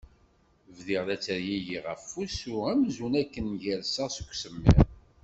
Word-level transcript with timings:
Bdiɣ 0.75 1.01
la 1.05 1.15
ttergigiɣ 1.19 1.83
ɣef 1.91 2.03
wusu 2.13 2.55
amzun 2.71 3.13
akken 3.21 3.47
gerseɣ 3.61 4.07
seg 4.11 4.27
usemmiḍ. 4.33 4.77